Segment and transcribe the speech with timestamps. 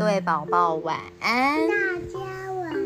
[0.00, 1.74] 各位宝宝晚安，大
[2.08, 2.80] 家晚安。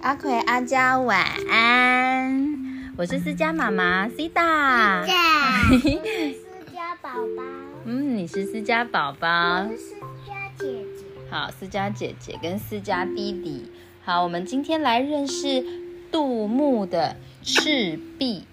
[0.00, 5.04] 阿奎阿佳晚安，我是思佳妈妈大。
[5.04, 7.42] 对，我是思佳宝宝，
[7.84, 9.94] 嗯，你是思佳宝宝我，是思
[10.26, 10.66] 佳姐
[10.96, 11.04] 姐。
[11.28, 13.70] 好，思佳姐姐跟思佳弟弟。
[14.02, 15.62] 好，我们今天来认识
[16.10, 18.44] 杜牧的赤壁。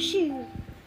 [0.00, 0.32] 赤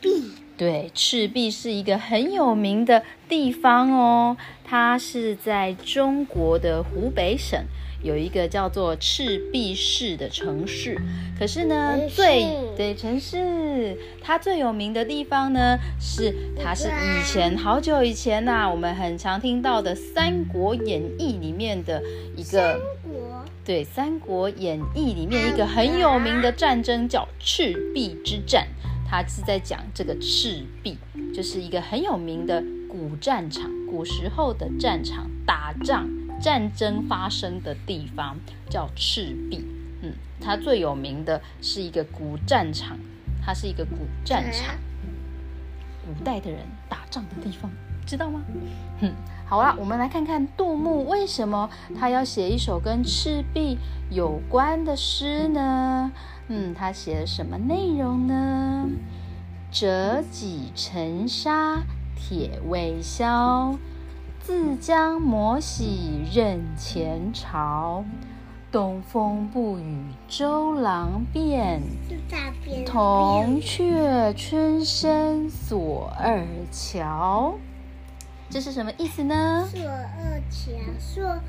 [0.02, 7.57] 壁，对，赤壁是一个很有名的地方哦，它是在中国的湖北省。
[8.01, 10.98] 有一个叫做赤壁市的城市，
[11.37, 22.01] 可是呢，最对城市，它最有名的地方呢，是它是以前好久以前呐、我们很常听到的《三国演义》里面的
[22.36, 23.46] 一个国？
[23.65, 28.65] 对，《三国演义》里面一个很有名的战争叫赤壁之战，
[29.10, 30.96] 它是在讲这个赤壁，
[31.34, 36.08] 就是一个很有名的古战场，古时候的战场，打仗、
[36.40, 38.38] 战争发生的地方
[38.70, 39.66] 叫赤壁。
[40.04, 43.00] 嗯，它最有名的是一个古战场，
[43.44, 44.76] 它是一个古战场，
[46.06, 47.72] 古代的人打仗的地方，
[48.10, 48.42] 知道吗？
[49.02, 49.14] 哼，
[49.46, 53.78] 好了，我们来看看杜牧为什么他要写一首跟赤壁
[54.10, 56.12] 有关的诗呢？
[56.48, 58.90] 嗯，他写了什么内容呢？
[59.72, 61.84] 折戟沉沙
[62.16, 63.76] 铁未销，
[64.40, 68.04] 自将磨洗认前朝。
[68.72, 71.82] 东风不与周郎便，
[72.88, 77.54] 铜雀春深锁二乔。
[78.50, 79.67] 这是什么意思呢？
[79.72, 81.39] 锁二桥，锁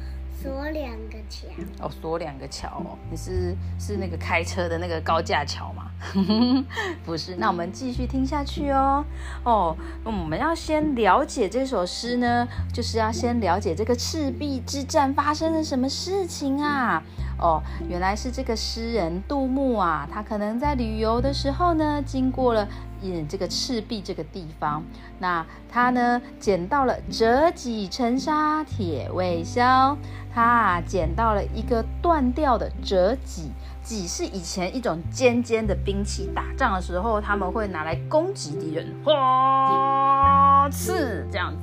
[0.43, 1.49] 锁两个桥。
[1.81, 5.91] 哦，锁两个桥哦，你是是那个开车的那个高架桥吗？
[7.05, 9.05] 不是，那我们继续听下去哦。
[9.45, 17.03] 哦，我们要先了解这首诗呢，就是要先了解这个赤壁之战发生了什么事情啊？
[17.41, 22.69] 哦，原来是这个诗人杜牧啊，他可能在旅游的时候呢，经过了
[23.03, 24.83] 嗯这个赤壁这个地方，
[25.19, 29.97] 那他呢捡到了折戟沉沙铁未销，
[30.35, 33.51] 他啊捡到了一个断掉的折戟。
[33.83, 41.59] 戟是以前一种尖尖的兵器，打仗的时候他们会拿来攻击敌人，哗刺这样子。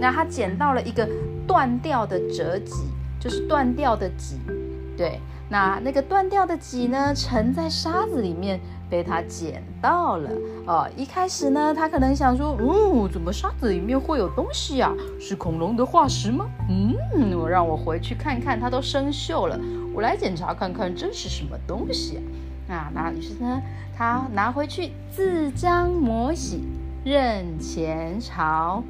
[0.00, 1.06] 那他捡到了一个
[1.46, 2.84] 断掉的折戟，
[3.20, 4.38] 就是断掉的戟。
[4.98, 8.60] 对，那那个断掉的戟呢，沉在沙子里面，
[8.90, 10.28] 被他捡到了。
[10.66, 14.92] 哦，一开始呢，他可能想说，哦，怎么沙子里面会有东西啊？
[15.20, 16.46] 是恐龙的化石吗？
[16.68, 19.56] 嗯，我让我回去看看，它都生锈了，
[19.94, 22.18] 我来检查看看这是什么东西
[22.68, 22.74] 啊？
[22.74, 23.62] 啊，那于是呢，
[23.96, 26.64] 他拿回去自将磨洗
[27.04, 28.82] 认前朝，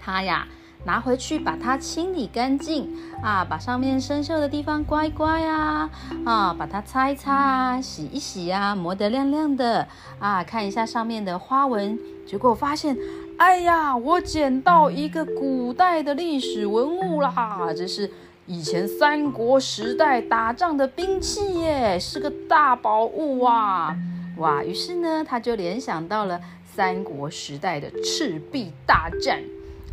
[0.00, 0.48] 他呀。
[0.86, 2.88] 拿回去把它清理干净
[3.20, 5.90] 啊，把上面生锈的地方刮一刮呀，
[6.24, 9.88] 啊，把它擦一擦啊，洗一洗啊，磨得亮亮的
[10.20, 12.96] 啊，看一下上面的花纹，结果发现，
[13.36, 18.08] 哎呀，我捡到一个古代的历史文物啦，这是
[18.46, 23.96] 以前三国时代打仗的兵器耶，是个大宝物啊！
[24.36, 29.42] 哇，于是呢，他就联想到了三国时代的赤壁大战。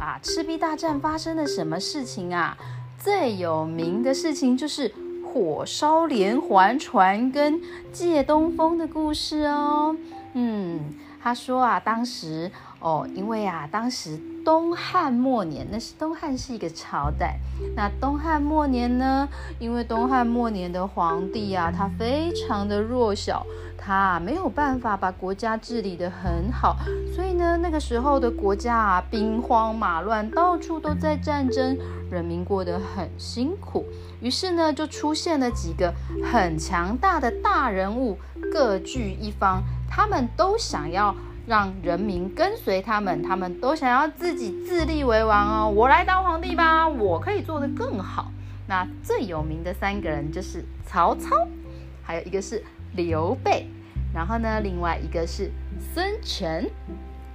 [0.04, 2.58] 啊，赤壁大战发生了什么事情啊？
[3.00, 4.94] 最有名的事情就是
[5.24, 7.62] 火烧连环船跟
[7.94, 9.96] 借东风的故事哦。
[10.34, 17.38] 嗯，他说啊，当时哦，因为啊，当时东汉末年，那是东汉是一个朝代。
[17.74, 23.46] 那东汉末年呢，因为东汉末年的皇帝啊，他非常的弱小。
[23.86, 26.78] 他没有办法把国家治理得很好，
[27.14, 31.78] 所以呢，那个时候的国家啊，兵荒马乱，到处都在战争，
[32.10, 33.86] 人民过得很辛苦。
[34.22, 35.94] 于是呢，就出现了几个
[36.24, 38.18] 很强大的大人物，
[38.54, 41.14] 各据一方，他们都想要
[41.46, 48.32] 让人民跟随他们，他们都想要自己自立为王哦，我来当皇帝吧，我可以做得更好。
[48.66, 51.36] 那最有名的三个人就是曹操，
[52.02, 52.64] 还有一个是。
[52.96, 53.68] 刘备，
[54.14, 55.52] 然后呢，另外一个是
[55.94, 56.70] 孙权。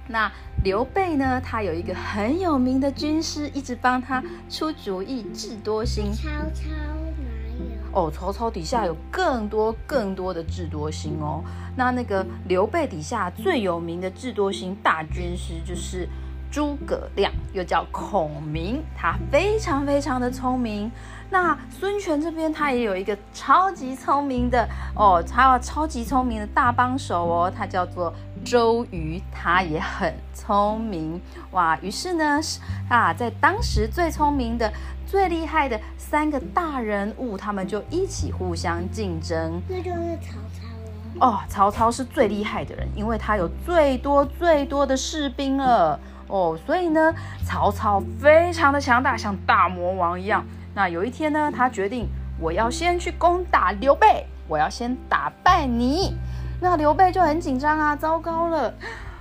[0.07, 0.31] 那
[0.63, 6.11] 刘备呢，他有一个很有名的军师，一直帮他出主意，智多星。
[6.11, 8.07] 曹操哪有？
[8.07, 11.43] 哦，曹操底下有更多更多的智多星哦。
[11.75, 16.09] 那那个刘备底下最有名的智多星大军师就是
[16.51, 20.91] 诸葛亮，又叫孔明，他非常非常的聪明。
[21.31, 28.11] 那孙权这边他也有一个超级聪明的哦，他有超级聪明的大帮手哦，他叫做
[28.43, 31.77] 周瑜，他也很聪明哇。
[31.81, 32.39] 于是呢，
[32.89, 34.73] 啊，在当时最聪明的、
[35.05, 39.61] 最厉害的三个大人物，他们就一起互相竞争。
[39.69, 40.65] 那就是曹操。
[41.19, 45.99] 哦，曹操是最厉害的人，因为他有最多最多的士兵了。
[46.29, 50.45] 哦，所以呢，曹操非常的强大，像大魔王一样。
[50.73, 52.07] 那有一天呢，他决定
[52.39, 56.15] 我要先去攻打刘备，我要先打败你。
[56.61, 58.73] 那刘备就很紧张啊，糟糕了，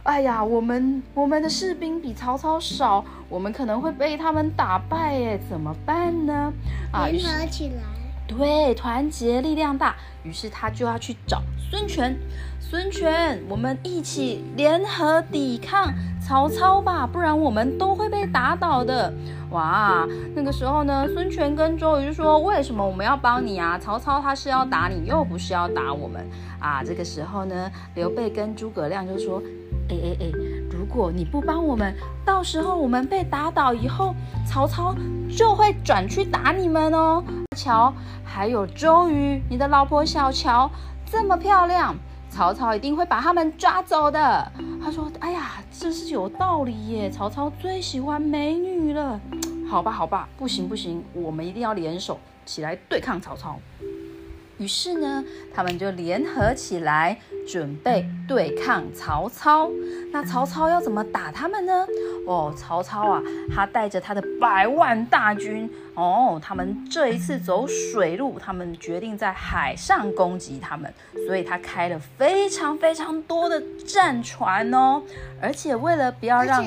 [0.03, 6.53] 哎呀，我们我们的士兵比曹操少，我们可能会被他们打败耶，怎么办呢？
[6.93, 7.83] 啊，联合起来，
[8.27, 9.95] 对，团结力量大，
[10.25, 12.19] 于是他就要去找孙权。
[12.61, 19.13] 孙权，我们一起联合抵抗曹操吧，不然我们都会被打倒的。
[19.51, 23.79] 哇，那个时候呢，孙权跟周瑜说：“为什么我们要帮你啊？
[23.79, 26.27] 曹操他是要打你，又不是要打我们
[26.59, 29.43] 啊。”这个时候呢，刘备跟诸葛亮就说
[29.89, 30.27] ：“哎哎哎，
[30.71, 34.15] 如果你不帮我们，到时候我们被打倒以后，
[34.47, 34.95] 曹操
[35.35, 37.25] 就会转去打你们哦。”
[37.57, 37.93] 乔，
[38.23, 40.71] 还有周瑜，你的老婆小乔
[41.11, 41.95] 这么漂亮。
[42.31, 44.53] 曹操一定会把他们抓走的。
[44.85, 47.11] 他说：“哎呀，这是有道理耶！
[47.11, 49.19] 曹操最喜欢美女了。
[49.69, 53.59] 好吧，好吧，不行不行，我们一定要联手起来对抗曹操。”
[54.59, 55.25] 于是呢，
[55.55, 59.71] 他们就联合起来，准备对抗曹操。
[60.13, 61.87] 那曹操要怎么打他们呢？
[62.27, 63.23] 哦，曹操啊，
[63.55, 70.93] 他带着他的百万大军，哦，他们这一次走水路，他们决定在海上攻击他们，
[71.27, 75.03] 所以他开了非常非常多的战船哦，
[75.41, 76.65] 而且为了不要让。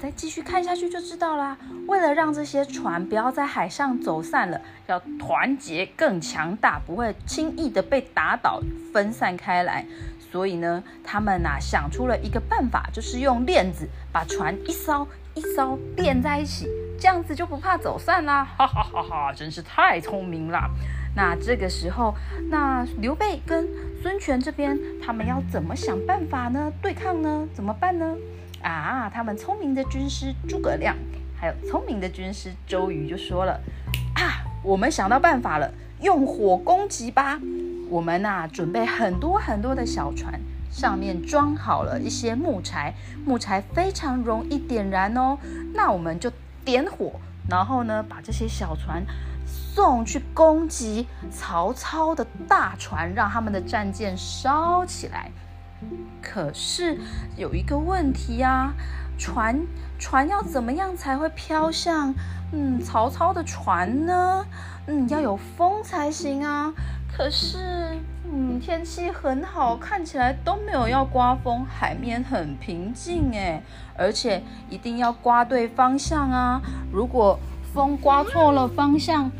[0.00, 1.56] 再继续看下去就知道啦。
[1.86, 8.60] 为了让这些船不要在海上走散了，要团结更强大，不会轻易的被打倒、
[8.92, 9.84] 分散开来，
[10.30, 16.68] 所以呢，他们呐想出了一个办法，就是用链子把船一艘一艘连在一起，
[16.98, 18.44] 这样子就不怕走散啦！
[18.44, 20.70] 哈哈哈哈，真是太聪明了。
[21.16, 22.14] 那这个时候，
[22.50, 23.66] 那刘备跟
[24.02, 26.72] 孙权这边，他们要怎么想办法呢？
[26.80, 27.48] 对抗呢？
[27.52, 28.14] 怎么办呢？
[28.62, 30.96] 啊，他们聪明的军师诸葛亮，
[31.38, 33.60] 还有聪明的军师周瑜就说了
[34.14, 37.38] ：“啊，我们想到办法了，用火攻击吧！
[37.88, 40.40] 我们呐，准备很多很多的小船，
[40.70, 42.94] 上面装好了一些木柴，
[43.24, 45.38] 木柴非常容易点燃哦。
[45.74, 46.30] 那我们就
[46.64, 47.12] 点火，
[47.48, 49.04] 然后呢，把这些小船
[49.46, 55.30] 送去攻击曹操的大船，让他们的战舰烧起来。”
[56.20, 56.98] 可是
[57.36, 58.72] 有一个问题呀，
[59.16, 59.66] 船
[59.98, 62.14] 船要怎么样才会飘向
[62.52, 64.44] 嗯曹操的船呢？
[64.86, 66.72] 嗯，要有风才行啊。
[67.16, 67.98] 可是
[68.30, 73.62] 嗯天气很好，看起来都没有要刮风，海面很平静哎，
[73.96, 76.60] 而且一定要刮对方向啊。
[76.92, 77.38] 如果
[77.72, 79.30] 风刮错了方向，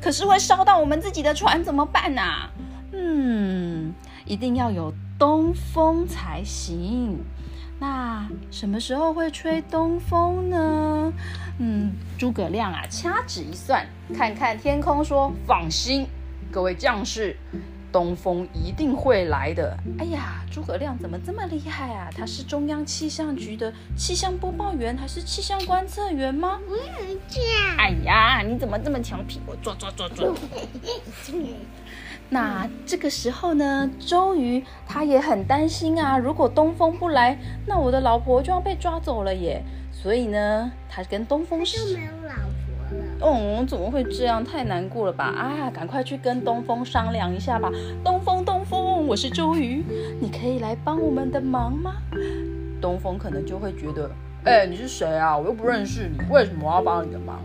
[0.00, 2.50] 可是会烧到我们自己的船，怎么办啊？
[2.92, 4.92] 嗯，一定要有。
[5.18, 7.18] 东风才行。
[7.80, 11.12] 那什么时候会吹东风呢？
[11.58, 13.86] 嗯，诸葛亮啊，掐指一算，
[14.16, 16.06] 看看天空，说：“放心，
[16.50, 17.36] 各位将士，
[17.92, 22.10] 东风一定会来的。”哎呀，诸葛亮怎么这么厉害啊？
[22.12, 26.58] 他是中央气象局的气象播报员，还是气象观测员吗？
[26.68, 27.76] 我也这样。
[27.76, 29.40] 哎呀，你怎么这么调皮？
[29.46, 30.26] 我抓抓抓抓。
[32.30, 39.62] 那这个时候呢，周瑜他也很担心啊，如果东风不来，那我的老婆就要被抓走了耶。
[39.90, 43.04] 所以呢，他跟东风就没有老婆了。
[43.20, 44.44] 哦，怎么会这样？
[44.44, 45.24] 太难过了吧？
[45.24, 47.70] 啊，赶快去跟东风商量一下吧。
[48.04, 49.82] 东风，东风，我是周瑜，
[50.20, 51.94] 你可以来帮我们的忙吗？
[52.80, 54.08] 东风可能就会觉得，
[54.44, 55.36] 哎，你是谁啊？
[55.36, 57.40] 我又不认识你，为什么我要帮你的忙？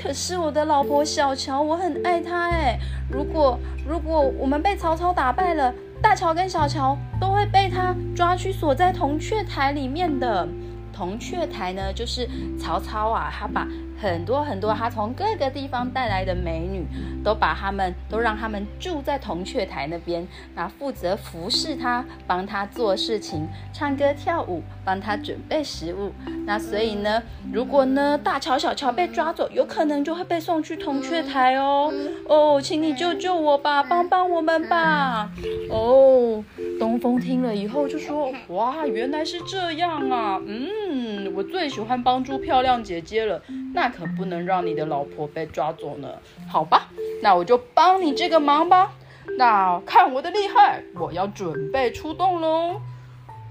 [0.00, 2.78] 可是我的老婆小乔，我很爱她哎。
[3.10, 10.46] 如果如果我们被曹操打败了，大乔跟小乔都会被他抓去锁在铜雀台里面的。
[10.92, 12.28] 铜雀台呢，就是
[12.58, 13.66] 曹操啊，他把。
[14.00, 16.86] 很多很多，他从各个地方带来的美女，
[17.24, 26.12] 都把他们都让他们住在铜雀台那边，那负责服侍他，帮他做事情，唱歌跳舞，帮他准备食物。
[26.46, 31.92] 那所以呢，如果呢大乔小乔被抓走，有可能就会被送去铜雀台哦。
[32.28, 35.30] 哦，请你救救我吧，帮帮我们吧。
[35.70, 36.42] 哦，
[36.78, 40.40] 东风听了以后就说：哇，原来是这样啊。
[40.46, 43.42] 嗯，我最喜欢帮助漂亮姐姐了。
[43.74, 43.88] 那。
[43.88, 46.08] 可不能让你的老婆被抓走呢，
[46.48, 46.88] 好吧，
[47.20, 48.92] 那我就帮你这个忙吧。
[49.36, 52.80] 那看我的厉害，我要准备出动喽！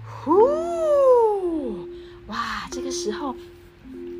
[0.06, 1.90] 呼！
[2.28, 3.36] 哇，这个时候，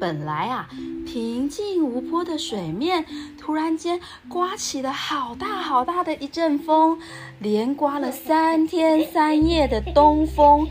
[0.02, 0.68] 本来啊
[1.06, 3.06] 平静无波的水面，
[3.40, 7.00] 突然间刮起了好大好大的一阵风，
[7.40, 10.68] 连刮了三天三夜的东风，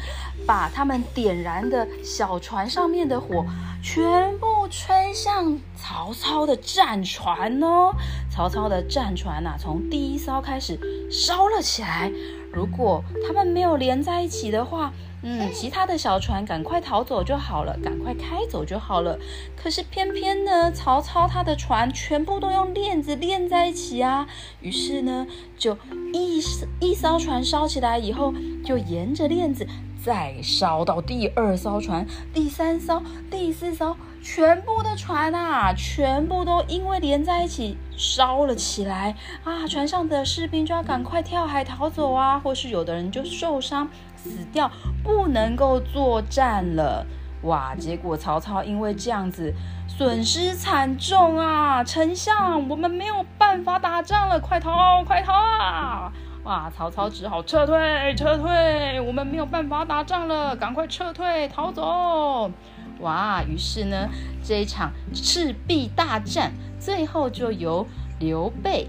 [0.47, 3.45] 把他们点燃的小船上面的火
[3.83, 7.93] 全部吹向曹操的战船哦。
[8.31, 10.79] 曹操的战船呐，从第一艘开始
[11.11, 12.11] 烧了起来。
[12.53, 14.93] 如果他们没有连在一起的话，
[15.29, 19.19] 嗯，其他的小船赶快逃走就好了，赶快开走就好了。
[19.57, 24.29] 可是偏偏呢，曹操他的船全部都用链子链在一起啊。
[24.61, 25.27] 于是呢，
[25.59, 25.77] 就
[26.13, 26.41] 一
[26.79, 28.33] 一艘船烧起来以后，
[28.65, 29.67] 就沿着链子
[30.01, 39.67] 再烧到第二艘船、第三艘、第四艘，全部的船啊，全部都因为连在一起烧了起来啊。
[39.67, 43.91] 船上的士兵就要赶快跳海逃走啊，或是有的人就受伤。
[44.27, 44.71] 死掉，
[45.03, 47.07] 不能够作战了，
[47.43, 47.75] 哇！
[47.77, 49.55] 结果曹操因为这样子
[49.87, 51.85] 损失惨重啊！
[51.85, 56.13] 丞相，我们没有办法打仗了，快逃，快逃啊！
[56.45, 56.71] 哇！
[56.71, 62.51] 曹操只好撤退，撤退，我们没有办法打仗了，赶快撤退，逃走！
[63.01, 63.43] 哇！
[63.43, 64.09] 于是呢，
[64.43, 67.87] 这一场赤壁大战最后就由
[68.19, 68.89] 刘备，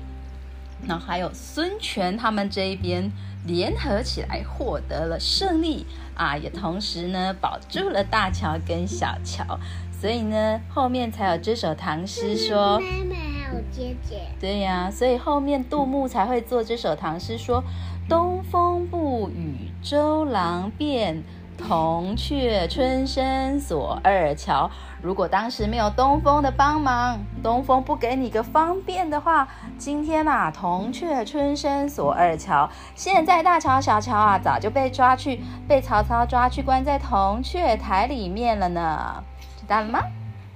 [0.86, 3.12] 然后还有孙权他们这一边。
[3.46, 9.58] 联合起来获得了胜利啊，也同时呢保住了大乔跟小乔，
[10.02, 14.24] 所以呢后面才有这首唐诗说妹妹还有姐姐。
[14.38, 17.64] 对呀，所以后面杜牧才会做这首唐诗说：
[18.10, 21.24] 东风不与周郎便。
[21.58, 24.70] 铜雀春深锁二乔。
[25.02, 29.48] 如果当时没有东风的帮忙，东风不给你个方便的话，
[29.78, 39.24] 今天呐，铜雀春深锁二乔，现在大乔小乔啊，早就被抓去，被曹操抓去关在铜雀台里面了呢。
[39.60, 40.00] 知道了吗？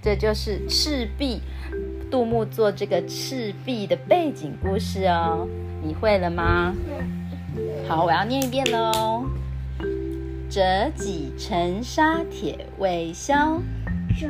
[0.01, 1.41] 这就是赤壁，
[2.10, 5.48] 杜牧做这个赤壁的背景故事哦。
[5.84, 6.74] 你会了吗？
[7.88, 9.25] 好，我要念一遍喽。
[10.51, 13.62] 折戟沉沙铁未销，
[14.20, 14.27] 折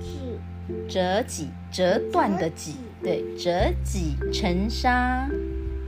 [0.00, 0.40] 戟，
[0.88, 5.30] 折戟折断的戟，对，折戟沉沙，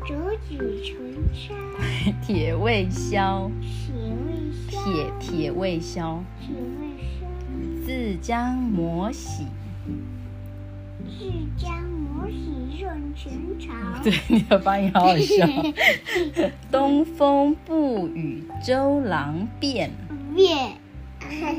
[0.06, 0.14] 折
[0.48, 0.94] 戟沉
[1.34, 1.54] 沙，
[2.24, 3.50] 铁未销，
[3.90, 6.86] 铁未销，铁铁未销，铁未
[7.18, 9.48] 销，自将磨洗，
[11.04, 11.24] 自
[11.58, 13.72] 将磨洗润前朝。
[14.02, 15.46] 对，你的发音好好笑。
[16.70, 19.90] 东风不与周郎便，
[20.34, 20.74] 便，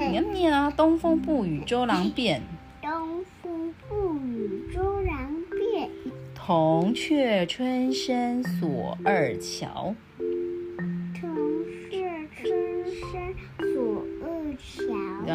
[0.09, 0.71] 你要念啊！
[0.71, 2.41] 东风不与周郎便，
[2.81, 5.89] 东风不与周郎便，
[6.33, 9.95] 铜雀春深锁二乔。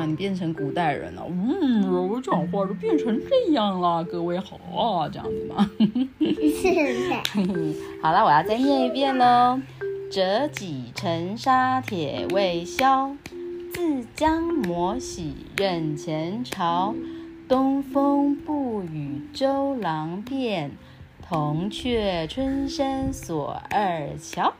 [0.00, 4.02] 让你变成古代人了，嗯，我讲话都变成这样了。
[4.02, 5.70] 各位好啊，这样子吗？
[6.18, 7.74] 是的。
[8.02, 9.60] 好了，我要再念一遍喽。
[10.10, 13.14] 折戟沉沙铁未销，
[13.74, 16.94] 自将磨洗认前朝。
[17.46, 20.70] 东风不与周郎便，
[21.28, 24.54] 铜雀春深锁二乔。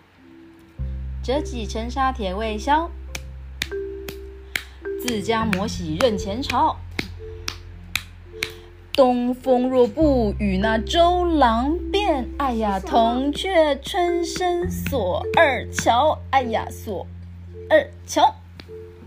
[1.22, 2.90] 折戟沉沙铁未销。
[5.00, 6.76] 自将磨洗认前朝。
[8.92, 16.18] 东风若不与那周郎便，哎呀，铜雀春深锁二乔。
[16.30, 17.06] 哎呀，锁
[17.70, 18.34] 二乔，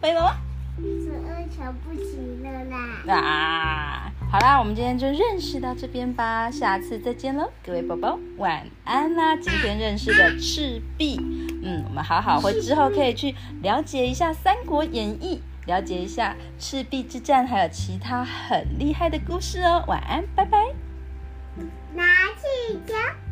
[0.01, 0.37] 背了吗？
[0.77, 3.13] 锁二乔不行了啦。
[3.13, 9.35] 啊，好啦，我们今天就认识到这边吧，下次再见喽，各位宝宝，晚安啦！
[9.35, 11.19] 今天认识的赤壁，
[11.61, 15.41] 嗯，我们好好会之后可以去了解一下《三国演义》。
[15.65, 19.83] 了解一下赤壁之战，还有其他很厉害的故事哦。
[19.87, 20.57] 晚安，拜拜。
[21.93, 22.03] 拿
[22.33, 23.22] 去讲。